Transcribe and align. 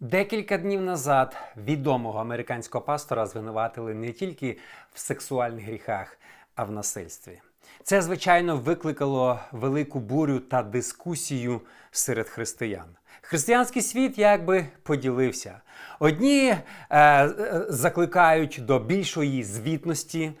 Декілька 0.00 0.58
днів 0.58 0.80
назад 0.82 1.36
відомого 1.56 2.18
американського 2.18 2.84
пастора 2.84 3.26
звинуватили 3.26 3.94
не 3.94 4.12
тільки 4.12 4.58
в 4.94 4.98
сексуальних 4.98 5.64
гріхах, 5.64 6.18
а 6.54 6.64
в 6.64 6.70
насильстві. 6.70 7.40
Це, 7.82 8.02
звичайно, 8.02 8.56
викликало 8.56 9.40
велику 9.52 10.00
бурю 10.00 10.40
та 10.40 10.62
дискусію 10.62 11.60
серед 11.90 12.28
християн. 12.28 12.86
Християнський 13.20 13.82
світ 13.82 14.18
якби 14.18 14.66
поділився. 14.82 15.60
Одні 15.98 16.48
е, 16.48 16.60
е, 16.90 17.66
закликають 17.68 18.58
до 18.62 18.78
більшої 18.78 19.42
звітності 19.42 20.32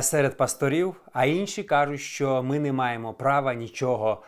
серед 0.00 0.36
пасторів, 0.36 0.94
а 1.12 1.24
інші 1.24 1.62
кажуть, 1.62 2.00
що 2.00 2.42
ми 2.42 2.58
не 2.58 2.72
маємо 2.72 3.12
права 3.12 3.54
нічого 3.54 4.22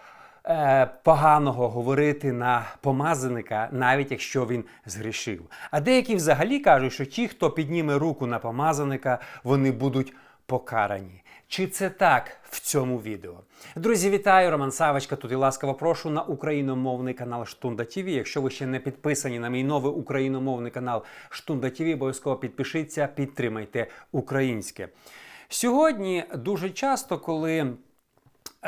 е, 0.47 0.91
поганого 1.02 1.69
говорити 1.69 2.33
на 2.33 2.64
помазаника, 2.80 3.69
навіть 3.73 4.11
якщо 4.11 4.47
він 4.47 4.64
згрішив. 4.87 5.42
А 5.70 5.80
деякі 5.80 6.14
взагалі 6.14 6.61
кажуть, 6.61 6.92
що 6.92 7.05
ті, 7.05 7.28
хто 7.28 7.50
підніме 7.50 7.98
руку 7.98 8.27
на 8.27 8.38
помазаника, 8.38 9.19
вони 9.45 9.73
будуть 9.73 10.12
покарані. 10.47 11.23
Чи 11.48 11.66
це 11.66 11.91
так 11.91 12.36
в 12.42 12.61
цьому 12.61 12.98
відео? 12.98 13.34
Друзі, 13.77 14.11
вітаю! 14.11 14.50
Роман 14.50 14.73
Савочка. 14.73 15.16
Тут 15.16 15.33
і 15.33 15.34
ласкаво 15.34 15.75
прошу 15.75 16.11
на 16.11 16.23
україномовний 16.23 17.14
канал 17.14 17.45
Штунда 17.45 17.84
ТВ. 17.84 18.09
Якщо 18.09 18.41
ви 18.41 18.50
ще 18.50 18.66
не 18.66 18.78
підписані 18.78 19.38
на 19.38 19.48
мій 19.48 19.64
новий 19.64 19.92
україномовний 19.92 20.70
канал 20.70 21.02
Штунда 21.30 21.70
ТВ, 21.70 21.92
обов'язково 21.95 22.36
підпишіться, 22.36 23.06
підтримайте 23.06 23.86
українське. 24.12 24.88
Сьогодні 25.48 26.24
дуже 26.34 26.70
часто, 26.70 27.18
коли 27.18 27.77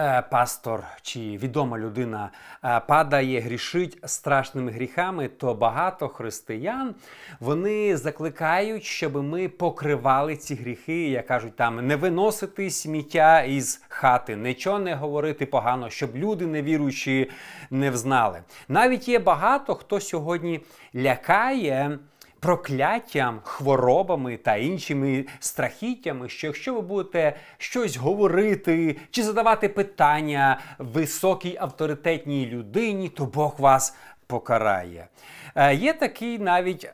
Е, 0.00 0.22
пастор 0.30 0.84
чи 1.02 1.20
відома 1.20 1.78
людина 1.78 2.30
е, 2.64 2.80
падає, 2.80 3.40
грішить 3.40 3.98
страшними 4.04 4.70
гріхами, 4.70 5.28
то 5.28 5.54
багато 5.54 6.08
християн 6.08 6.94
вони 7.40 7.96
закликають, 7.96 8.84
щоб 8.84 9.24
ми 9.24 9.48
покривали 9.48 10.36
ці 10.36 10.54
гріхи, 10.54 11.08
як 11.08 11.26
кажуть, 11.26 11.56
там 11.56 11.86
не 11.86 11.96
виносити 11.96 12.70
сміття 12.70 13.42
із 13.42 13.82
хати, 13.88 14.36
нічого 14.36 14.78
не 14.78 14.94
говорити 14.94 15.46
погано, 15.46 15.90
щоб 15.90 16.16
люди 16.16 16.46
невіруючі 16.46 17.30
не 17.70 17.90
взнали. 17.90 18.40
Навіть 18.68 19.08
є 19.08 19.18
багато 19.18 19.74
хто 19.74 20.00
сьогодні 20.00 20.60
лякає 20.94 21.98
прокляттям, 22.40 23.40
хворобами 23.44 24.36
та 24.36 24.56
іншими 24.56 25.26
страхіттями, 25.40 26.28
що 26.28 26.46
якщо 26.46 26.74
ви 26.74 26.80
будете 26.80 27.36
щось 27.58 27.96
говорити 27.96 28.96
чи 29.10 29.22
задавати 29.22 29.68
питання 29.68 30.60
високій 30.78 31.56
авторитетній 31.60 32.46
людині, 32.46 33.08
то 33.08 33.26
Бог 33.26 33.54
вас 33.58 33.96
покарає. 34.26 35.06
Е, 35.54 35.74
є 35.74 35.92
такий 35.92 36.38
навіть. 36.38 36.90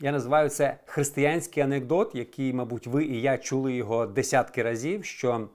Я 0.00 0.12
називаю 0.12 0.48
це 0.48 0.76
християнський 0.86 1.62
анекдот, 1.62 2.14
який, 2.14 2.52
мабуть, 2.52 2.86
ви 2.86 3.04
і 3.04 3.20
я 3.20 3.38
чули 3.38 3.72
його 3.72 4.06
десятки 4.06 4.62
разів. 4.62 5.04
що 5.04 5.48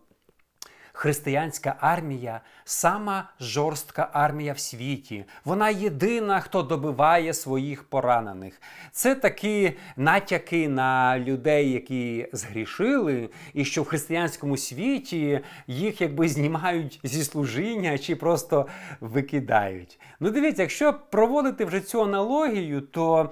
Християнська 0.94 1.76
армія 1.80 2.42
сама 2.66 3.30
жорстка 3.40 4.10
армія 4.14 4.54
в 4.54 4.60
світі. 4.60 5.26
Вона 5.46 5.70
єдина, 5.70 6.40
хто 6.40 6.62
добиває 6.62 7.34
своїх 7.34 7.84
поранених. 7.84 8.62
Це 8.92 9.16
такі 9.16 9.74
натяки 9.98 10.70
на 10.70 11.20
людей, 11.20 11.72
які 11.72 12.28
згрішили, 12.34 13.30
і 13.54 13.66
що 13.66 13.84
в 13.84 13.86
християнському 13.86 14.58
світі 14.58 15.40
їх 15.68 16.02
якби 16.02 16.30
знімають 16.30 17.00
зі 17.04 17.24
служіння 17.24 17.98
чи 17.98 18.16
просто 18.16 18.68
викидають. 19.02 20.00
Ну, 20.20 20.32
дивіться, 20.32 20.62
якщо 20.62 20.94
проводити 20.94 21.66
вже 21.66 21.80
цю 21.80 22.04
аналогію, 22.04 22.82
то 22.82 23.32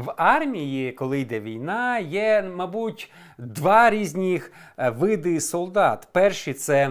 в 0.00 0.14
армії, 0.16 0.92
коли 0.92 1.20
йде 1.20 1.40
війна, 1.40 1.98
є, 1.98 2.42
мабуть, 2.56 3.10
два 3.38 3.90
різних 3.90 4.52
е, 4.78 4.90
види 4.90 5.40
солдат. 5.40 6.08
Перші 6.12 6.52
це 6.52 6.90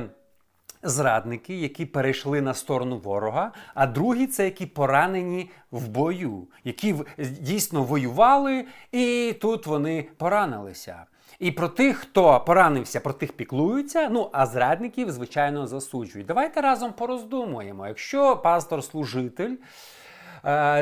зрадники, 0.84 1.56
які 1.56 1.86
перейшли 1.86 2.42
на 2.42 2.54
сторону 2.54 2.98
ворога, 2.98 3.52
а 3.74 3.88
другі 3.88 4.28
це 4.28 4.46
які 4.46 4.66
поранені 4.66 5.50
в 5.72 5.88
бою, 5.88 6.48
які 6.64 6.96
дійсно 7.18 7.84
воювали, 7.84 8.66
і 8.92 9.36
тут 9.42 9.68
вони 9.68 10.08
поранилися. 10.18 11.06
І 11.40 11.52
про 11.52 11.68
тих, 11.68 11.98
хто 11.98 12.40
поранився, 12.40 13.00
про 13.00 13.14
тих 13.14 13.32
піклуються. 13.34 14.10
Ну 14.10 14.30
а 14.32 14.46
зрадників, 14.46 15.12
звичайно, 15.12 15.68
засуджують. 15.68 16.28
Давайте 16.28 16.62
разом 16.62 16.94
пороздумуємо. 16.94 17.88
Якщо 17.88 18.36
пастор-служитель 18.36 19.52
е, 19.52 19.58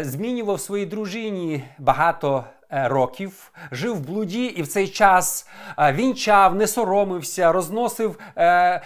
змінював 0.02 0.60
своїй 0.60 0.86
дружині 0.86 1.64
багато 1.80 2.44
Е, 2.72 2.88
років, 2.88 3.52
жив 3.72 3.96
в 3.96 4.00
блуді 4.00 4.46
і 4.46 4.62
в 4.62 4.68
цей 4.68 4.88
час 4.88 5.48
е, 5.80 5.94
вінчав, 5.94 6.56
не 6.56 6.68
соромився, 6.68 7.52
розносив 7.52 8.20
е, 8.38 8.82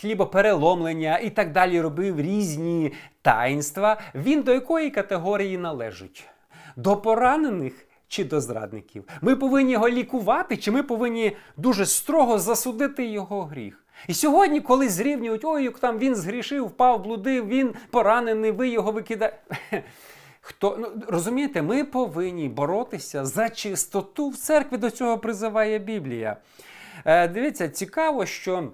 хлібопереломлення 0.00 1.18
і 1.18 1.30
так 1.30 1.52
далі 1.52 1.80
робив 1.80 2.20
різні 2.20 2.92
таїнства. 3.22 4.00
Він 4.14 4.42
до 4.42 4.52
якої 4.52 4.90
категорії 4.90 5.58
належить? 5.58 6.24
До 6.76 6.96
поранених. 6.96 7.82
Чи 8.08 8.24
до 8.24 8.40
зрадників. 8.40 9.04
Ми 9.20 9.36
повинні 9.36 9.72
його 9.72 9.88
лікувати, 9.88 10.56
чи 10.56 10.70
ми 10.70 10.82
повинні 10.82 11.36
дуже 11.56 11.86
строго 11.86 12.38
засудити 12.38 13.06
його 13.06 13.44
гріх. 13.44 13.85
І 14.08 14.14
сьогодні, 14.14 14.60
коли 14.60 14.88
зрівнюють, 14.88 15.44
ой, 15.44 15.70
там 15.80 15.98
він 15.98 16.14
згрішив, 16.14 16.66
впав, 16.66 17.02
блудив, 17.02 17.48
він 17.48 17.74
поранений, 17.90 18.50
ви 18.50 18.68
його 18.68 18.92
викидаєте. 18.92 19.38
Хто 20.40 20.76
ну 20.78 20.88
розумієте, 21.08 21.62
ми 21.62 21.84
повинні 21.84 22.48
боротися 22.48 23.24
за 23.24 23.48
чистоту 23.48 24.28
в 24.28 24.36
церкві. 24.36 24.76
До 24.76 24.90
цього 24.90 25.18
призиває 25.18 25.78
Біблія. 25.78 26.36
Е, 27.04 27.28
Дивіться, 27.28 27.68
цікаво, 27.68 28.26
що. 28.26 28.68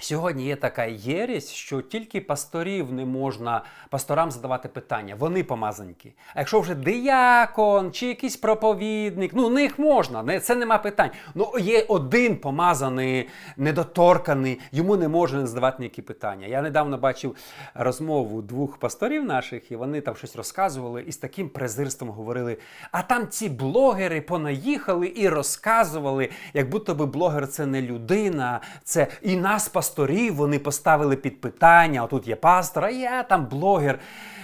Сьогодні 0.00 0.44
є 0.44 0.56
така 0.56 0.84
єресь, 0.84 1.50
що 1.50 1.82
тільки 1.82 2.20
пасторів 2.20 2.92
не 2.92 3.04
можна 3.04 3.62
пасторам 3.90 4.30
задавати 4.30 4.68
питання. 4.68 5.14
Вони 5.18 5.44
помазаньки. 5.44 6.12
А 6.34 6.38
якщо 6.38 6.60
вже 6.60 6.74
диякон 6.74 7.92
чи 7.92 8.06
якийсь 8.06 8.36
проповідник, 8.36 9.30
ну 9.34 9.50
них 9.50 9.78
можна, 9.78 10.40
це 10.40 10.54
нема 10.54 10.78
питань. 10.78 11.10
Ну 11.34 11.52
є 11.60 11.84
один 11.88 12.36
помазаний, 12.36 13.28
недоторканий, 13.56 14.60
йому 14.72 14.96
не 14.96 15.08
можна 15.08 15.46
задавати 15.46 15.76
ніякі 15.78 16.02
питання. 16.02 16.46
Я 16.46 16.62
недавно 16.62 16.98
бачив 16.98 17.36
розмову 17.74 18.42
двох 18.42 18.76
пасторів 18.76 19.24
наших, 19.24 19.72
і 19.72 19.76
вони 19.76 20.00
там 20.00 20.16
щось 20.16 20.36
розказували 20.36 21.02
і 21.02 21.12
з 21.12 21.16
таким 21.16 21.48
презирством 21.48 22.10
говорили. 22.10 22.56
А 22.92 23.02
там 23.02 23.28
ці 23.28 23.48
блогери 23.48 24.20
понаїхали 24.20 25.12
і 25.16 25.28
розказували, 25.28 26.28
як 26.54 26.68
будто 26.68 26.94
би 26.94 27.06
блогер 27.06 27.48
це 27.48 27.66
не 27.66 27.82
людина, 27.82 28.60
це 28.84 29.06
і 29.22 29.36
нас 29.36 29.68
пасторів 29.68 29.87
пасторів 29.88 30.34
вони 30.34 30.58
поставили 30.58 31.16
під 31.16 31.40
питання. 31.40 32.04
Отут 32.04 32.28
є 32.28 32.36
пастор, 32.36 32.84
а 32.84 32.90
я 32.90 33.22
там 33.22 33.46
блогер. 33.46 33.98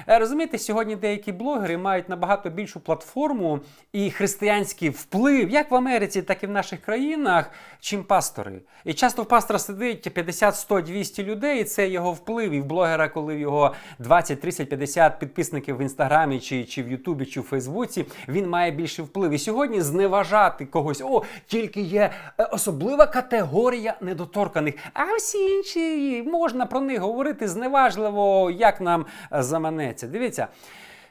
Е, 0.09 0.19
розумієте, 0.19 0.59
сьогодні 0.59 0.97
деякі 0.97 1.32
блогери 1.32 1.78
мають 1.78 2.09
набагато 2.09 2.50
більшу 2.50 2.81
платформу 2.81 3.60
і 3.93 4.10
християнський 4.10 4.91
вплив, 4.91 5.50
як 5.50 5.71
в 5.71 5.75
Америці, 5.75 6.22
так 6.22 6.43
і 6.43 6.47
в 6.47 6.50
наших 6.50 6.81
країнах, 6.81 7.50
чим 7.81 8.04
пастори. 8.04 8.60
І 8.84 8.93
часто 8.93 9.22
в 9.22 9.27
пастора 9.27 9.59
сидить 9.59 10.15
50, 10.15 10.56
100, 10.56 10.81
200 10.81 11.25
людей, 11.25 11.60
і 11.60 11.65
це 11.65 11.88
його 11.88 12.12
вплив. 12.12 12.50
І 12.50 12.60
в 12.60 12.65
блогера, 12.65 13.09
коли 13.09 13.34
в 13.34 13.38
його 13.38 13.75
20, 13.99 14.41
30, 14.41 14.69
50 14.69 15.19
підписників 15.19 15.77
в 15.77 15.81
інстаграмі, 15.81 16.41
чи 16.41 16.65
чи 16.65 16.83
в 16.83 16.91
Ютубі, 16.91 17.27
чи 17.27 17.41
в 17.41 17.43
Фейсбуці, 17.43 18.04
він 18.28 18.49
має 18.49 18.71
більше 18.71 19.03
вплив. 19.03 19.31
І 19.31 19.38
сьогодні 19.38 19.81
зневажати 19.81 20.66
когось, 20.66 21.03
о, 21.04 21.22
тільки 21.47 21.81
є 21.81 22.10
е, 22.38 22.44
особлива 22.44 23.06
категорія 23.06 23.94
недоторканих. 24.00 24.75
А 24.93 25.04
всі 25.34 25.54
інші 25.54 26.22
можна 26.22 26.66
про 26.66 26.81
них 26.81 27.01
говорити 27.01 27.48
зневажливо, 27.48 28.51
як 28.51 28.81
нам 28.81 29.07
заманеться. 29.31 30.07
Дивіться, 30.07 30.48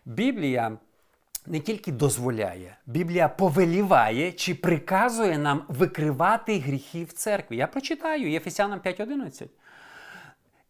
Біблія. 0.05 0.77
Не 1.47 1.59
тільки 1.59 1.91
дозволяє, 1.91 2.77
Біблія 2.85 3.27
повеліває 3.27 4.31
чи 4.31 4.55
приказує 4.55 5.37
нам 5.37 5.63
викривати 5.67 6.59
гріхи 6.59 7.03
в 7.03 7.13
церкві. 7.13 7.57
Я 7.57 7.67
прочитаю 7.67 8.31
Єфесянам 8.31 8.79
5.11. 8.79 9.47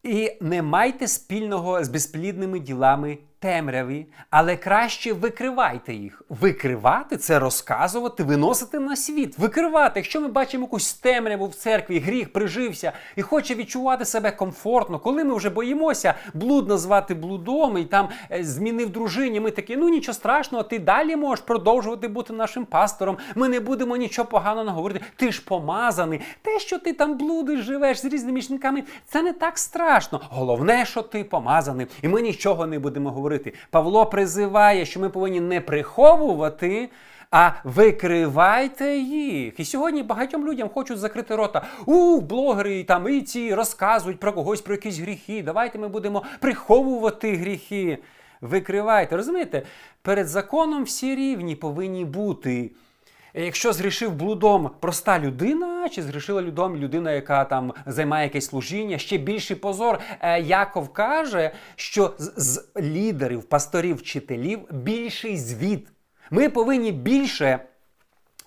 І 0.03 0.37
не 0.41 0.61
майте 0.61 1.07
спільного 1.07 1.83
з 1.83 1.89
безплідними 1.89 2.59
ділами 2.59 3.17
темряві, 3.43 4.05
але 4.29 4.55
краще 4.55 5.13
викривайте 5.13 5.93
їх. 5.93 6.21
Викривати 6.29 7.17
це 7.17 7.39
розказувати, 7.39 8.23
виносити 8.23 8.79
на 8.79 8.95
світ. 8.95 9.37
Викривати. 9.37 9.99
Якщо 9.99 10.21
ми 10.21 10.27
бачимо 10.27 10.63
якусь 10.63 10.93
темряву 10.93 11.47
в 11.47 11.55
церкві, 11.55 11.99
гріх 11.99 12.33
прижився 12.33 12.91
і 13.15 13.21
хоче 13.21 13.55
відчувати 13.55 14.05
себе 14.05 14.31
комфортно, 14.31 14.99
коли 14.99 15.23
ми 15.23 15.35
вже 15.35 15.49
боїмося 15.49 16.13
блуд 16.33 16.67
назвати 16.67 17.13
блудом 17.13 17.77
і 17.77 17.83
там 17.83 18.09
е, 18.31 18.43
змінив 18.43 18.89
дружині, 18.89 19.39
ми 19.39 19.51
такі, 19.51 19.77
ну 19.77 19.89
нічого 19.89 20.13
страшного, 20.13 20.63
ти 20.63 20.79
далі 20.79 21.15
можеш 21.15 21.45
продовжувати 21.45 22.07
бути 22.07 22.33
нашим 22.33 22.65
пастором. 22.65 23.17
Ми 23.35 23.47
не 23.47 23.59
будемо 23.59 23.95
нічого 23.95 24.27
поганого 24.27 24.75
говорити. 24.75 25.05
Ти 25.15 25.31
ж 25.31 25.45
помазаний. 25.45 26.21
Те, 26.41 26.59
що 26.59 26.79
ти 26.79 26.93
там 26.93 27.17
блудиш, 27.17 27.59
живеш 27.59 28.01
з 28.01 28.05
різними 28.05 28.41
жінками, 28.41 28.83
це 29.07 29.21
не 29.21 29.33
так 29.33 29.57
страшно. 29.57 30.21
Головне, 30.29 30.85
що 30.85 31.01
ти 31.01 31.23
помазаний, 31.23 31.87
і 32.01 32.07
ми 32.07 32.21
нічого 32.21 32.67
не 32.67 32.79
будемо 32.79 33.11
говорити. 33.11 33.32
Павло 33.69 34.05
призиває, 34.05 34.85
що 34.85 34.99
ми 34.99 35.09
повинні 35.09 35.39
не 35.39 35.61
приховувати. 35.61 36.89
А 37.35 37.51
викривайте 37.63 38.97
їх. 38.97 39.59
І 39.59 39.65
сьогодні 39.65 40.03
багатьом 40.03 40.47
людям 40.47 40.69
хочуть 40.69 40.97
закрити 40.97 41.35
рота. 41.35 41.65
У, 41.85 42.21
блогери 42.21 42.83
там 42.83 43.09
і 43.09 43.21
ці 43.21 43.55
розказують 43.55 44.19
про 44.19 44.33
когось, 44.33 44.61
про 44.61 44.73
якісь 44.73 44.99
гріхи. 44.99 45.43
Давайте 45.43 45.79
ми 45.79 45.87
будемо 45.87 46.23
приховувати 46.39 47.35
гріхи. 47.35 47.97
Викривайте. 48.41 49.17
Розумієте? 49.17 49.61
Перед 50.01 50.27
законом 50.27 50.83
всі 50.83 51.15
рівні 51.15 51.55
повинні 51.55 52.05
бути. 52.05 52.71
Якщо 53.33 53.73
згрішив 53.73 54.13
блудом 54.13 54.69
проста 54.79 55.19
людина, 55.19 55.89
чи 55.89 56.01
згрішила 56.01 56.41
людом 56.41 56.75
людина, 56.75 57.11
яка 57.11 57.45
там 57.45 57.73
займає 57.85 58.23
якесь 58.23 58.45
служіння, 58.45 58.97
ще 58.97 59.17
більший 59.17 59.55
позор. 59.55 59.99
Е, 60.19 60.41
Яков 60.41 60.93
каже, 60.93 61.51
що 61.75 62.13
з, 62.17 62.33
з 62.37 62.71
лідерів, 62.81 63.43
пасторів, 63.43 63.95
вчителів 63.95 64.59
більший 64.71 65.37
звіт. 65.37 65.87
Ми 66.31 66.49
повинні 66.49 66.91
більше. 66.91 67.59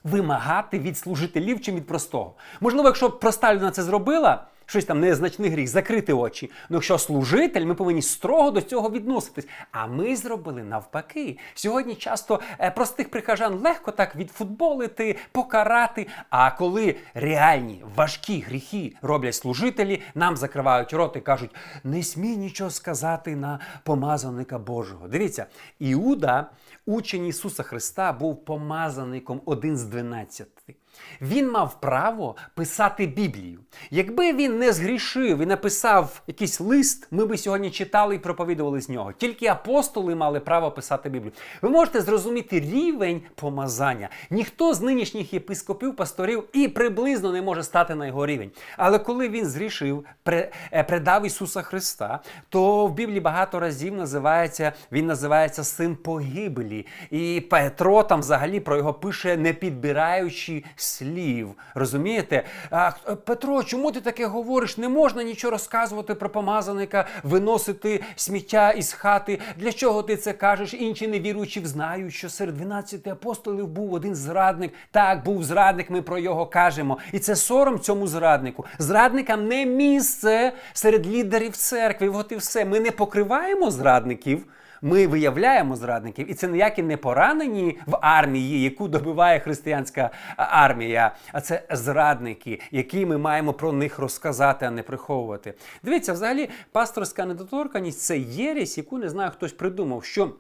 Вимагати 0.05 0.79
від 0.79 0.99
служителів 0.99 1.61
чи 1.61 1.73
від 1.73 1.87
простого. 1.87 2.35
Можливо, 2.61 2.89
якщо 2.89 3.11
проста 3.11 3.55
людина 3.55 3.71
це 3.71 3.83
зробила, 3.83 4.47
щось 4.67 4.85
там 4.85 5.01
незначний 5.01 5.51
гріх, 5.51 5.69
закрити 5.69 6.13
очі. 6.13 6.51
Ну, 6.69 6.77
якщо 6.77 6.99
служитель, 6.99 7.65
ми 7.65 7.75
повинні 7.75 8.03
строго 8.03 8.51
до 8.51 8.61
цього 8.61 8.91
відноситись. 8.91 9.49
А 9.73 9.87
ми 9.87 10.17
зробили 10.17 10.63
навпаки. 10.63 11.39
Сьогодні 11.55 11.95
часто 11.95 12.41
е, 12.61 12.71
простих 12.71 13.11
прихожан 13.11 13.55
легко 13.55 13.91
так 13.91 14.17
відфутболити, 14.17 15.17
покарати. 15.33 16.07
А 16.31 16.51
коли 16.51 16.97
реальні 17.15 17.85
важкі 17.97 18.41
гріхи 18.41 18.93
роблять 19.03 19.35
служителі, 19.35 20.03
нам 20.15 20.37
закривають 20.37 20.93
рот 20.93 21.17
і 21.17 21.21
кажуть: 21.21 21.55
не 21.85 22.03
смій 22.03 22.37
нічого 22.37 22.71
сказати 22.71 23.37
на 23.37 23.61
помазаника 23.85 24.59
Божого. 24.59 25.09
Дивіться, 25.09 25.47
Іуда, 25.79 26.51
учень 26.87 27.27
Ісуса 27.27 27.63
Христа, 27.63 28.13
був 28.13 28.45
помазаником 28.45 29.41
один 29.45 29.77
з 29.77 29.85
дванадцяти. 29.85 30.75
Він 31.21 31.51
мав 31.51 31.81
право 31.81 32.37
писати 32.55 33.07
Біблію. 33.07 33.61
Якби 33.91 34.33
він 34.33 34.59
не 34.59 34.73
згрішив 34.73 35.39
і 35.39 35.47
написав 35.47 36.23
якийсь 36.27 36.61
лист, 36.61 37.09
ми 37.11 37.27
би 37.27 37.39
сьогодні 37.39 37.71
читали 37.71 38.15
і 38.15 38.19
проповідували 38.19 38.81
з 38.81 38.89
нього. 38.89 39.13
Тільки 39.13 39.47
апостоли 39.47 40.15
мали 40.15 40.41
право 40.41 40.71
писати 40.71 41.09
Біблію. 41.09 41.33
Ви 41.63 41.69
можете 41.69 42.01
зрозуміти 42.01 42.61
рівень 42.61 43.23
помазання. 43.35 44.09
Ніхто 44.31 44.75
з 44.75 44.81
нинішніх 44.81 45.33
єпископів, 45.33 45.97
пасторів 45.97 46.45
і 46.53 46.69
приблизно 46.69 47.33
не 47.33 47.43
може 47.43 47.63
стати 47.63 47.95
на 47.95 48.07
його 48.07 48.27
рівень. 48.27 48.51
Але 48.77 48.99
коли 48.99 49.29
він 49.29 49.47
згрішив, 49.47 50.05
е, 50.29 50.85
предав 50.89 51.27
Ісуса 51.27 51.63
Христа, 51.63 52.21
то 52.49 52.87
в 52.87 52.95
Біблії 52.95 53.21
багато 53.21 53.61
разів 53.61 53.95
називається, 53.95 54.73
він 54.93 55.07
називається 55.07 55.65
син 55.65 55.97
погибелі. 55.97 56.87
І 57.11 57.43
Петро 57.51 58.03
там 58.03 58.21
взагалі 58.21 58.61
про 58.61 58.77
його 58.77 58.95
пише, 58.95 59.37
не 59.37 59.53
підбираючи 59.53 60.65
слів. 60.87 61.55
Розумієте? 61.75 62.45
А, 62.71 62.91
Петро, 63.25 63.63
чому 63.63 63.93
ти 63.93 64.01
таке 64.01 64.27
говориш? 64.27 64.79
Не 64.79 64.89
можна 64.89 65.23
нічого 65.23 65.51
розказувати 65.51 66.15
про 66.15 66.31
помазаника, 66.31 67.07
виносити 67.23 68.03
сміття 68.17 68.71
із 68.71 68.93
хати. 68.93 69.41
Для 69.57 69.73
чого 69.73 70.03
ти 70.03 70.17
це 70.17 70.33
кажеш? 70.33 70.75
Інші 70.75 71.09
невіруючі 71.09 71.67
знають, 71.67 72.15
що 72.15 72.29
серед 72.31 72.57
12 72.57 73.07
апостолів 73.07 73.67
був 73.67 73.93
один 73.93 74.15
зрадник. 74.15 74.73
Так, 74.91 75.25
був 75.25 75.45
зрадник, 75.45 75.91
ми 75.91 76.03
про 76.03 76.19
його 76.19 76.47
кажемо. 76.47 76.99
І 77.13 77.19
це 77.19 77.37
сором 77.37 77.81
цьому 77.81 78.07
зраднику. 78.07 78.65
Зрадникам 78.79 79.49
не 79.49 79.67
місце 79.67 80.53
серед 80.73 81.07
лідерів 81.07 81.57
церкви. 81.57 82.09
От 82.09 82.33
і 82.33 82.37
все. 82.37 82.65
Ми 82.65 82.81
не 82.81 82.91
покриваємо 82.91 83.71
зрадників. 83.71 84.47
Ми 84.87 85.07
виявляємо 85.07 85.77
зрадників, 85.77 86.31
і 86.31 86.35
це 86.35 86.49
ніякі 86.49 86.83
не 86.83 86.97
поранені 86.97 87.79
в 87.87 87.99
армії, 88.01 88.63
яку 88.63 88.89
добиває 88.89 89.41
християнська 89.41 90.11
армія, 90.37 91.15
а 91.33 91.41
це 91.41 91.63
зрадники, 91.71 92.61
які 92.71 93.07
ми 93.07 93.19
маємо 93.19 93.53
про 93.53 93.73
них 93.73 93.99
розказати, 93.99 94.67
а 94.67 94.71
не 94.71 94.83
приховувати. 94.83 95.55
Дивіться, 95.83 96.13
взагалі, 96.13 96.49
пасторська 96.73 97.25
недоторканість 97.25 98.01
це 98.01 98.19
єресь, 98.19 98.79
яку 98.79 98.99
не 98.99 99.09
знаю, 99.09 99.31
хтось 99.31 99.53
придумав. 99.53 100.05
що 100.05 100.31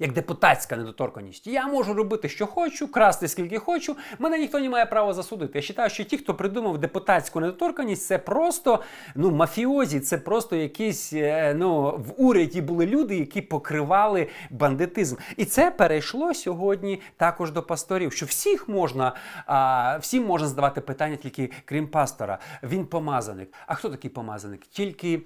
як 0.00 0.12
депутатська 0.12 0.76
недоторканість. 0.76 1.46
Я 1.46 1.66
можу 1.66 1.94
робити, 1.94 2.28
що 2.28 2.46
хочу, 2.46 2.88
красти 2.88 3.28
скільки 3.28 3.58
хочу. 3.58 3.96
Мене 4.18 4.38
ніхто 4.38 4.60
не 4.60 4.68
має 4.68 4.86
права 4.86 5.14
засудити. 5.14 5.58
Я 5.58 5.64
вважаю, 5.68 5.90
що 5.90 6.04
ті, 6.04 6.18
хто 6.18 6.34
придумав 6.34 6.78
депутатську 6.78 7.40
недоторканість, 7.40 8.06
це 8.06 8.18
просто 8.18 8.82
ну, 9.14 9.30
мафіозі, 9.30 10.00
це 10.00 10.18
просто 10.18 10.56
якісь 10.56 11.12
е, 11.12 11.54
ну, 11.54 11.82
в 11.90 12.22
уряді 12.22 12.60
були 12.60 12.86
люди, 12.86 13.16
які 13.16 13.40
покривали 13.40 14.28
бандитизм. 14.50 15.16
І 15.36 15.44
це 15.44 15.70
перейшло 15.70 16.34
сьогодні 16.34 17.00
також 17.16 17.50
до 17.50 17.62
пасторів, 17.62 18.12
що 18.12 18.26
всіх 18.26 18.68
можна, 18.68 19.14
а, 19.46 19.96
всім 20.00 20.24
можна 20.24 20.48
задавати 20.48 20.80
питання, 20.80 21.16
тільки 21.16 21.50
крім 21.64 21.88
пастора. 21.88 22.38
Він 22.62 22.86
помазаник. 22.86 23.52
А 23.66 23.74
хто 23.74 23.90
такий 23.90 24.10
помазаник? 24.10 24.66
Тільки 24.66 25.20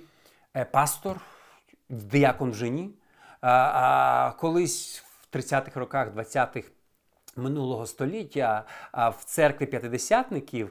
е, 0.56 0.64
пастор, 0.64 1.20
диякон 1.88 2.50
в 2.50 2.54
жені. 2.54 2.90
А 3.46 4.32
колись 4.38 5.04
в 5.30 5.36
30-х 5.36 5.80
роках, 5.80 6.08
20-х 6.16 6.68
минулого 7.36 7.86
століття 7.86 8.64
в 8.94 9.24
церкві 9.24 9.66
п'ятидесятників 9.66 10.70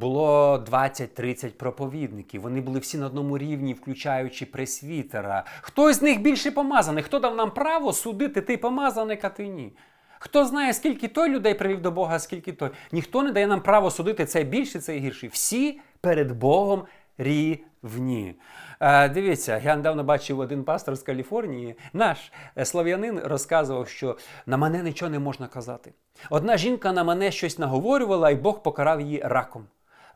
було 0.00 0.56
20-30 0.70 1.50
проповідників. 1.50 2.42
Вони 2.42 2.60
були 2.60 2.78
всі 2.78 2.98
на 2.98 3.06
одному 3.06 3.38
рівні, 3.38 3.74
включаючи 3.74 4.46
пресвітера. 4.46 5.44
Хто 5.60 5.92
з 5.92 6.02
них 6.02 6.20
більше 6.20 6.50
помазаний? 6.50 7.02
Хто 7.02 7.18
дав 7.18 7.36
нам 7.36 7.50
право 7.50 7.92
судити 7.92 8.40
ти 8.40 8.56
помазаник, 8.56 9.24
а 9.24 9.28
ти 9.28 9.48
ні? 9.48 9.76
Хто 10.18 10.44
знає, 10.44 10.74
скільки 10.74 11.08
той 11.08 11.30
людей 11.30 11.54
привів 11.54 11.82
до 11.82 11.90
Бога, 11.90 12.18
скільки 12.18 12.52
той? 12.52 12.70
Ніхто 12.92 13.22
не 13.22 13.32
дає 13.32 13.46
нам 13.46 13.60
право 13.60 13.90
судити 13.90 14.26
цей 14.26 14.44
більший, 14.44 14.80
цей 14.80 15.00
гірший. 15.00 15.28
Всі 15.28 15.80
перед 16.00 16.32
Богом 16.32 16.84
рівні. 17.18 18.34
Е, 18.80 19.08
дивіться, 19.08 19.60
я 19.64 19.76
недавно 19.76 20.04
бачив 20.04 20.38
один 20.38 20.64
пастор 20.64 20.96
з 20.96 21.02
Каліфорнії. 21.02 21.78
Наш 21.92 22.32
е, 22.58 22.64
слав'янин 22.64 23.20
розказував, 23.24 23.88
що 23.88 24.16
на 24.46 24.56
мене 24.56 24.82
нічого 24.82 25.10
не 25.10 25.18
можна 25.18 25.46
казати. 25.46 25.92
Одна 26.30 26.56
жінка 26.56 26.92
на 26.92 27.04
мене 27.04 27.30
щось 27.30 27.58
наговорювала, 27.58 28.30
і 28.30 28.34
Бог 28.34 28.62
покарав 28.62 29.00
її 29.00 29.22
раком. 29.24 29.66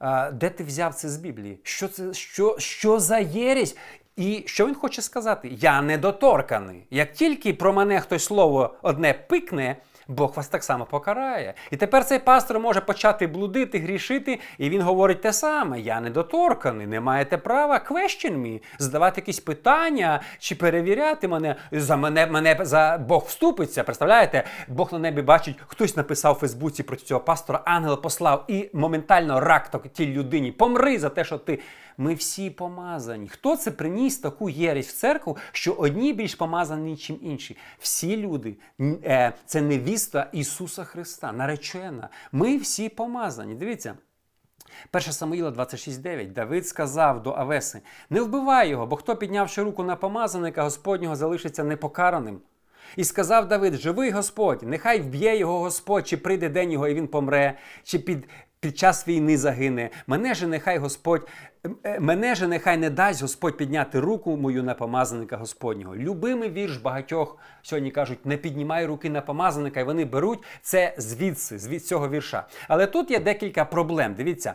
Е, 0.02 0.30
де 0.30 0.50
ти 0.50 0.64
взяв 0.64 0.94
це 0.94 1.08
з 1.08 1.16
Біблії? 1.16 1.60
Що 1.62 1.88
це 1.88 2.14
що, 2.14 2.56
що 2.58 3.00
за 3.00 3.18
єресь? 3.18 3.76
І 4.16 4.42
що 4.46 4.66
він 4.66 4.74
хоче 4.74 5.02
сказати? 5.02 5.48
Я 5.52 5.82
недоторканий. 5.82 6.86
Як 6.90 7.12
тільки 7.12 7.54
про 7.54 7.72
мене 7.72 8.00
хтось 8.00 8.24
слово 8.24 8.74
одне 8.82 9.12
пикне. 9.12 9.76
Бог 10.08 10.32
вас 10.36 10.48
так 10.48 10.64
само 10.64 10.84
покарає. 10.84 11.54
І 11.70 11.76
тепер 11.76 12.04
цей 12.04 12.18
пастор 12.18 12.60
може 12.60 12.80
почати 12.80 13.26
блудити, 13.26 13.78
грішити, 13.78 14.40
і 14.58 14.70
він 14.70 14.82
говорить 14.82 15.20
те 15.20 15.32
саме: 15.32 15.80
я 15.80 16.00
недоторканий, 16.00 16.86
не 16.86 17.00
маєте 17.00 17.38
права 17.38 17.80
question 17.90 18.36
me, 18.38 18.60
задавати 18.78 19.20
якісь 19.20 19.40
питання 19.40 20.20
чи 20.38 20.54
перевіряти 20.54 21.28
мене. 21.28 21.56
За 21.72 21.96
мене 21.96 22.26
мене 22.26 22.58
за 22.60 23.04
Бог 23.08 23.24
вступиться. 23.26 23.84
Представляєте? 23.84 24.44
Бог 24.68 24.92
на 24.92 24.98
небі 24.98 25.22
бачить, 25.22 25.56
хтось 25.66 25.96
написав 25.96 26.36
у 26.36 26.40
Фейсбуці 26.40 26.82
про 26.82 26.96
цього 26.96 27.20
пастора, 27.20 27.60
ангел 27.64 28.02
послав 28.02 28.44
і 28.48 28.70
моментально 28.72 29.40
рак 29.40 29.70
тій 29.92 30.06
людині. 30.06 30.52
Помри 30.52 30.98
за 30.98 31.08
те, 31.08 31.24
що 31.24 31.38
ти. 31.38 31.58
Ми 32.00 32.14
всі 32.14 32.50
помазані. 32.50 33.28
Хто 33.28 33.56
це 33.56 33.70
приніс 33.70 34.18
таку 34.18 34.50
єресь 34.50 34.88
в 34.88 34.96
церкву, 34.96 35.36
що 35.52 35.72
одні 35.72 36.12
більш 36.12 36.34
помазані, 36.34 36.90
ніж 36.90 37.12
інші? 37.22 37.56
Всі 37.78 38.16
люди 38.16 38.56
е, 38.80 39.32
це 39.46 39.60
невіста 39.60 40.28
Ісуса 40.32 40.84
Христа, 40.84 41.32
наречена. 41.32 42.08
Ми 42.32 42.56
всі 42.56 42.88
помазані. 42.88 43.54
Дивіться. 43.54 43.94
1 44.92 45.12
Самуїла 45.12 45.50
26,9 45.50 46.32
Давид 46.32 46.66
сказав 46.66 47.22
до 47.22 47.32
Авеси: 47.32 47.80
Не 48.10 48.20
вбивай 48.20 48.68
його, 48.68 48.86
бо 48.86 48.96
хто 48.96 49.16
піднявши 49.16 49.62
руку 49.62 49.82
на 49.82 49.96
помазаника 49.96 50.62
Господнього, 50.62 51.16
залишиться 51.16 51.64
непокараним. 51.64 52.40
І 52.96 53.04
сказав 53.04 53.48
Давид: 53.48 53.74
Живий 53.74 54.10
Господь, 54.10 54.62
нехай 54.62 55.00
вб'є 55.00 55.36
його 55.36 55.58
Господь, 55.58 56.08
чи 56.08 56.16
прийде 56.16 56.48
день 56.48 56.72
його, 56.72 56.88
і 56.88 56.94
він 56.94 57.08
помре, 57.08 57.58
чи 57.84 57.98
під 57.98 58.28
під 58.60 58.78
час 58.78 59.08
війни 59.08 59.38
загине. 59.38 59.90
Мене 60.06 60.34
же 60.34 60.46
нехай 60.46 60.78
Господь, 60.78 61.28
е, 61.84 62.00
мене 62.00 62.34
же 62.34 62.48
нехай 62.48 62.76
не 62.76 62.90
дасть 62.90 63.22
Господь 63.22 63.56
підняти 63.56 64.00
руку 64.00 64.36
мою 64.36 64.62
на 64.62 64.74
помазаника 64.74 65.36
Господнього. 65.36 65.96
Любимий 65.96 66.50
вірш 66.50 66.76
багатьох 66.76 67.36
сьогодні 67.62 67.90
кажуть, 67.90 68.26
не 68.26 68.36
піднімай 68.36 68.86
руки 68.86 69.10
на 69.10 69.20
помазаника, 69.20 69.80
і 69.80 69.84
вони 69.84 70.04
беруть 70.04 70.38
це 70.62 70.94
звідси, 70.98 71.58
з 71.58 71.80
цього 71.80 72.08
вірша. 72.08 72.46
Але 72.68 72.86
тут 72.86 73.10
є 73.10 73.20
декілька 73.20 73.64
проблем. 73.64 74.14
Дивіться. 74.14 74.54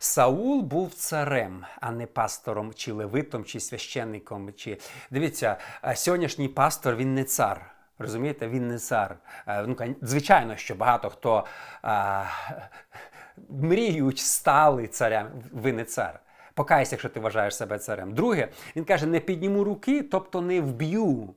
Саул 0.00 0.62
був 0.62 0.94
царем, 0.94 1.64
а 1.80 1.90
не 1.90 2.06
пастором, 2.06 2.72
чи 2.74 2.92
левитом, 2.92 3.44
чи 3.44 3.60
священником. 3.60 4.52
Чи... 4.56 4.78
Дивіться, 5.10 5.56
сьогоднішній 5.94 6.48
пастор 6.48 6.96
він 6.96 7.14
не 7.14 7.24
цар. 7.24 7.74
Розумієте, 7.98 8.48
він 8.48 8.68
не 8.68 8.78
цар. 8.78 9.16
Ну, 9.66 9.76
Звичайно, 10.02 10.56
що 10.56 10.74
багато 10.74 11.10
хто 11.10 11.44
мріють, 13.50 14.18
стали 14.18 14.86
царям. 14.86 15.28
Ви 15.52 15.72
не 15.72 15.84
цар. 15.84 16.20
Покайся, 16.54 16.94
якщо 16.94 17.08
ти 17.08 17.20
вважаєш 17.20 17.56
себе 17.56 17.78
царем. 17.78 18.14
Друге, 18.14 18.48
він 18.76 18.84
каже: 18.84 19.06
не 19.06 19.20
підніму 19.20 19.64
руки, 19.64 20.02
тобто 20.02 20.40
не 20.40 20.60
вб'ю. 20.60 21.34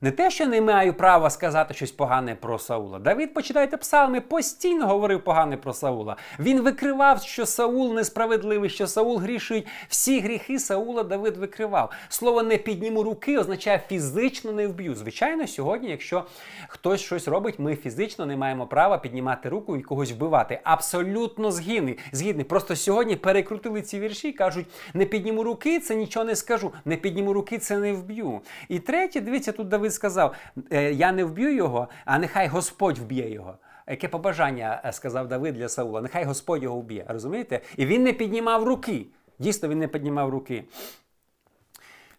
Не 0.00 0.10
те, 0.10 0.30
що 0.30 0.46
не 0.46 0.60
маю 0.60 0.94
права 0.94 1.30
сказати 1.30 1.74
щось 1.74 1.92
погане 1.92 2.34
про 2.34 2.58
Саула. 2.58 2.98
Давид, 2.98 3.34
почитайте 3.34 3.76
псалми, 3.76 4.20
постійно 4.20 4.86
говорив 4.86 5.24
погане 5.24 5.56
про 5.56 5.72
Саула. 5.72 6.16
Він 6.38 6.60
викривав, 6.60 7.22
що 7.22 7.46
Саул 7.46 7.94
несправедливий, 7.94 8.70
що 8.70 8.86
Саул 8.86 9.18
грішить. 9.18 9.66
Всі 9.88 10.20
гріхи 10.20 10.58
Саула 10.58 11.02
Давид 11.02 11.36
викривав. 11.36 11.90
Слово 12.08 12.42
не 12.42 12.56
підніму 12.56 13.02
руки 13.02 13.38
означає 13.38 13.82
фізично 13.88 14.52
не 14.52 14.66
вб'ю. 14.66 14.94
Звичайно, 14.94 15.46
сьогодні, 15.46 15.90
якщо 15.90 16.24
хтось 16.68 17.00
щось 17.00 17.28
робить, 17.28 17.58
ми 17.58 17.76
фізично 17.76 18.26
не 18.26 18.36
маємо 18.36 18.66
права 18.66 18.98
піднімати 18.98 19.48
руку 19.48 19.76
і 19.76 19.82
когось 19.82 20.12
вбивати. 20.12 20.60
Абсолютно 20.64 21.50
згідний. 21.50 21.98
згідний. 22.12 22.44
Просто 22.44 22.76
сьогодні 22.76 23.16
перекрутили 23.16 23.82
ці 23.82 24.00
вірші 24.00 24.28
і 24.28 24.32
кажуть: 24.32 24.66
не 24.94 25.04
підніму 25.04 25.42
руки, 25.42 25.80
це 25.80 25.94
нічого 25.94 26.24
не 26.24 26.36
скажу. 26.36 26.72
Не 26.84 26.96
підніму 26.96 27.32
руки, 27.32 27.58
це 27.58 27.78
не 27.78 27.92
вб'ю. 27.92 28.40
І 28.68 28.78
третє, 28.78 29.20
дивіться, 29.20 29.52
тут 29.52 29.68
Давид 29.68 29.85
сказав: 29.90 30.34
«Е, 30.72 30.92
Я 30.92 31.12
не 31.12 31.24
вб'ю 31.24 31.54
його, 31.54 31.88
а 32.04 32.18
нехай 32.18 32.48
Господь 32.48 32.98
вб'є 32.98 33.30
його. 33.30 33.58
Яке 33.88 34.08
побажання 34.08 34.82
е, 34.84 34.92
сказав 34.92 35.28
Давид 35.28 35.54
для 35.54 35.68
Саула? 35.68 36.00
Нехай 36.00 36.24
Господь 36.24 36.62
його 36.62 36.76
вб'є. 36.76 37.04
Розумієте? 37.08 37.60
І 37.76 37.86
він 37.86 38.02
не 38.02 38.12
піднімав 38.12 38.64
руки. 38.64 39.06
Дійсно, 39.38 39.68
він 39.68 39.78
не 39.78 39.88
піднімав 39.88 40.30
руки. 40.30 40.64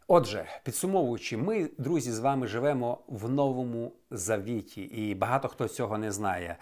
Отже, 0.08 0.46
підсумовуючи, 0.64 1.38
ми, 1.38 1.70
друзі, 1.78 2.12
з 2.12 2.20
вами 2.20 2.48
живемо 2.48 2.98
в 3.08 3.30
новому 3.30 3.92
завіті, 4.12 4.82
і 4.82 5.16
багато 5.16 5.48
хто 5.48 5.68
цього 5.68 5.98
не 5.98 6.12
знає. 6.12 6.56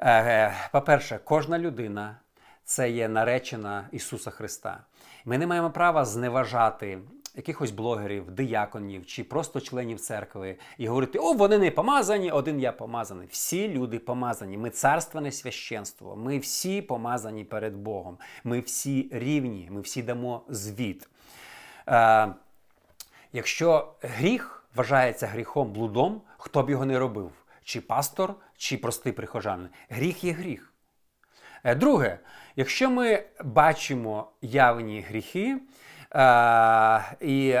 Е, 0.00 0.54
по-перше, 0.72 1.20
кожна 1.24 1.58
людина 1.58 2.16
це 2.64 2.90
є 2.90 3.08
наречена 3.08 3.88
Ісуса 3.92 4.30
Христа. 4.30 4.80
Ми 5.24 5.38
не 5.38 5.46
маємо 5.46 5.70
права 5.70 6.04
зневажати 6.04 6.98
якихось 7.36 7.70
блогерів, 7.70 8.30
дияконів 8.30 9.06
чи 9.06 9.24
просто 9.24 9.60
членів 9.60 10.00
церкви 10.00 10.58
і 10.78 10.88
говорити: 10.88 11.18
о, 11.18 11.32
вони 11.32 11.58
не 11.58 11.70
помазані, 11.70 12.30
один 12.30 12.60
я 12.60 12.72
помазаний. 12.72 13.28
Всі 13.30 13.68
люди 13.68 13.98
помазані. 13.98 14.58
Ми 14.58 14.70
царственне 14.70 15.32
священство. 15.32 16.16
Ми 16.16 16.38
всі 16.38 16.82
помазані 16.82 17.44
перед 17.44 17.76
Богом. 17.76 18.18
Ми 18.44 18.60
всі 18.60 19.08
рівні, 19.12 19.68
ми 19.70 19.80
всі 19.80 20.02
дамо 20.02 20.42
звіт. 20.48 21.08
Е, 21.88 22.28
Якщо 23.32 23.94
гріх 24.02 24.64
вважається 24.74 25.26
гріхом 25.26 25.72
блудом, 25.72 26.22
хто 26.38 26.62
б 26.62 26.70
його 26.70 26.86
не 26.86 26.98
робив? 26.98 27.30
Чи 27.64 27.80
пастор, 27.80 28.34
чи 28.56 28.76
простий 28.76 29.12
прихожанин. 29.12 29.68
Гріх 29.88 30.24
є 30.24 30.32
гріх. 30.32 30.72
Е, 31.64 31.74
друге, 31.74 32.18
якщо 32.56 32.90
ми 32.90 33.24
бачимо 33.44 34.30
явні 34.42 35.00
гріхи, 35.00 35.58
і 37.20 37.56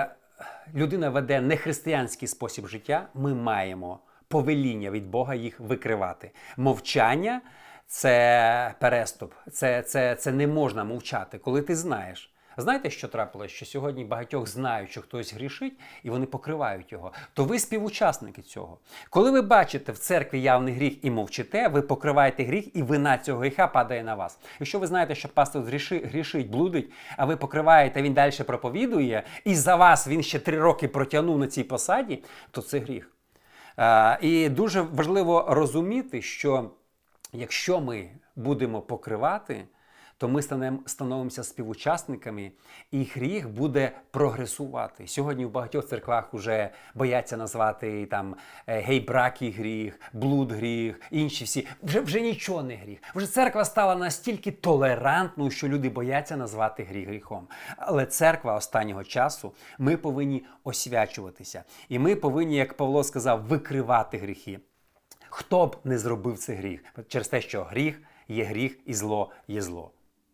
людина 0.74 1.10
веде 1.10 1.40
нехристиянський 1.40 2.28
спосіб 2.28 2.66
життя, 2.66 3.08
ми 3.14 3.34
маємо 3.34 3.98
повеління 4.28 4.90
від 4.90 5.10
Бога 5.10 5.34
їх 5.34 5.60
викривати. 5.60 6.30
Мовчання 6.56 7.40
це 7.86 8.74
переступ, 8.80 9.32
це, 9.52 9.82
це, 9.82 10.14
це 10.14 10.32
не 10.32 10.46
можна 10.46 10.84
мовчати, 10.84 11.38
коли 11.38 11.62
ти 11.62 11.76
знаєш. 11.76 12.35
Знаєте, 12.56 12.90
що 12.90 13.08
трапилось? 13.08 13.50
Що 13.50 13.66
сьогодні 13.66 14.04
багатьох 14.04 14.48
знають, 14.48 14.90
що 14.90 15.02
хтось 15.02 15.34
грішить, 15.34 15.72
і 16.02 16.10
вони 16.10 16.26
покривають 16.26 16.92
його. 16.92 17.12
То 17.34 17.44
ви 17.44 17.58
співучасники 17.58 18.42
цього. 18.42 18.78
Коли 19.10 19.30
ви 19.30 19.42
бачите 19.42 19.92
в 19.92 19.98
церкві 19.98 20.42
явний 20.42 20.74
гріх 20.74 21.04
і 21.04 21.10
мовчите, 21.10 21.68
ви 21.68 21.82
покриваєте 21.82 22.44
гріх, 22.44 22.76
і 22.76 22.82
вина 22.82 23.18
цього 23.18 23.40
гріха 23.40 23.66
падає 23.66 24.04
на 24.04 24.14
вас. 24.14 24.38
Якщо 24.60 24.78
ви 24.78 24.86
знаєте, 24.86 25.14
що 25.14 25.28
пастор 25.28 25.62
грішить, 25.90 26.50
блудить, 26.50 26.92
а 27.16 27.24
ви 27.24 27.36
покриваєте, 27.36 28.02
він 28.02 28.14
далі 28.14 28.32
проповідує, 28.46 29.22
і 29.44 29.54
за 29.54 29.76
вас 29.76 30.08
він 30.08 30.22
ще 30.22 30.38
три 30.38 30.58
роки 30.58 30.88
протягнув 30.88 31.38
на 31.38 31.46
цій 31.46 31.64
посаді, 31.64 32.24
то 32.50 32.62
це 32.62 32.78
гріх. 32.78 33.10
А, 33.76 34.18
і 34.20 34.48
дуже 34.48 34.80
важливо 34.80 35.46
розуміти, 35.48 36.22
що 36.22 36.70
якщо 37.32 37.80
ми 37.80 38.10
будемо 38.36 38.80
покривати, 38.80 39.64
то 40.18 40.28
ми 40.28 40.42
становимося 40.86 41.44
співучасниками, 41.44 42.52
і 42.90 43.04
гріх 43.04 43.48
буде 43.48 43.92
прогресувати. 44.10 45.06
Сьогодні 45.06 45.44
в 45.44 45.50
багатьох 45.50 45.86
церквах 45.86 46.34
вже 46.34 46.70
бояться 46.94 47.36
назвати 47.36 48.06
там 48.06 48.36
е, 48.66 48.80
гей-бракий 48.80 49.50
гріх, 49.50 50.00
блуд 50.12 50.52
гріх, 50.52 51.00
інші 51.10 51.44
всі. 51.44 51.66
Вже 51.82 52.00
вже 52.00 52.20
нічого 52.20 52.62
не 52.62 52.76
гріх. 52.76 52.98
Вже 53.14 53.26
церква 53.26 53.64
стала 53.64 53.94
настільки 53.94 54.50
толерантною, 54.50 55.50
що 55.50 55.68
люди 55.68 55.88
бояться 55.88 56.36
назвати 56.36 56.82
гріх 56.82 57.08
гріхом. 57.08 57.48
Але 57.76 58.06
церква 58.06 58.54
останнього 58.54 59.04
часу 59.04 59.52
ми 59.78 59.96
повинні 59.96 60.44
освячуватися. 60.64 61.64
І 61.88 61.98
ми 61.98 62.16
повинні, 62.16 62.56
як 62.56 62.74
Павло 62.74 63.04
сказав, 63.04 63.42
викривати 63.42 64.18
гріхи. 64.18 64.60
Хто 65.28 65.66
б 65.66 65.76
не 65.84 65.98
зробив 65.98 66.38
цей 66.38 66.56
гріх 66.56 66.84
через 67.08 67.28
те, 67.28 67.40
що 67.40 67.64
гріх 67.64 68.02
є 68.28 68.44
гріх 68.44 68.78
і 68.86 68.94
зло 68.94 69.30
є 69.48 69.62
зло. 69.62 69.90